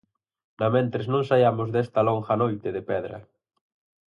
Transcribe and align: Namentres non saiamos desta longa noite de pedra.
Namentres 0.61 1.05
non 1.13 1.23
saiamos 1.29 1.69
desta 1.75 2.01
longa 2.09 2.35
noite 2.41 2.67
de 2.75 2.81
pedra. 2.89 3.17